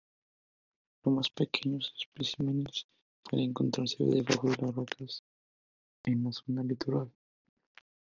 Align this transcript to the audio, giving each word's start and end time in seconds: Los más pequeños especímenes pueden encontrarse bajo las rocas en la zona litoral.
Los 1.03 1.13
más 1.13 1.29
pequeños 1.29 1.93
especímenes 1.95 2.87
pueden 3.21 3.49
encontrarse 3.51 3.97
bajo 4.03 4.47
las 4.47 4.73
rocas 4.75 5.23
en 6.05 6.23
la 6.23 6.31
zona 6.31 6.63
litoral. 6.63 7.11